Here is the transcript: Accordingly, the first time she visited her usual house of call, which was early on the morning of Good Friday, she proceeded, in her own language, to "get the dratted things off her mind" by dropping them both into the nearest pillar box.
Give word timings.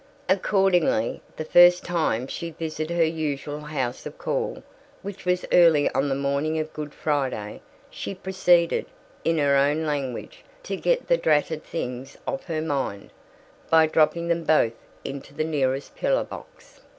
Accordingly, 0.27 1.21
the 1.35 1.45
first 1.45 1.83
time 1.85 2.25
she 2.25 2.49
visited 2.49 2.97
her 2.97 3.03
usual 3.05 3.59
house 3.59 4.07
of 4.07 4.17
call, 4.17 4.63
which 5.03 5.25
was 5.27 5.45
early 5.51 5.91
on 5.91 6.09
the 6.09 6.15
morning 6.15 6.57
of 6.57 6.73
Good 6.73 6.91
Friday, 6.91 7.61
she 7.91 8.15
proceeded, 8.15 8.87
in 9.23 9.37
her 9.37 9.55
own 9.55 9.85
language, 9.85 10.43
to 10.63 10.75
"get 10.75 11.07
the 11.07 11.17
dratted 11.17 11.63
things 11.63 12.17
off 12.25 12.45
her 12.45 12.63
mind" 12.63 13.11
by 13.69 13.85
dropping 13.85 14.27
them 14.27 14.43
both 14.43 14.73
into 15.05 15.35
the 15.35 15.43
nearest 15.43 15.95
pillar 15.95 16.23
box. 16.23 16.81